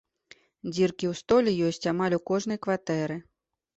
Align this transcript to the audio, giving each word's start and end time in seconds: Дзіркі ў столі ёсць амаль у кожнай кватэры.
Дзіркі 0.73 1.05
ў 1.11 1.19
столі 1.21 1.53
ёсць 1.67 1.89
амаль 1.93 2.17
у 2.21 2.23
кожнай 2.33 2.59
кватэры. 2.67 3.23